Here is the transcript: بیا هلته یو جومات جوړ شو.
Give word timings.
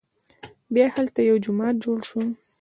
بیا 0.73 0.85
هلته 0.95 1.19
یو 1.29 1.37
جومات 1.45 1.75
جوړ 1.83 1.99
شو. 2.09 2.21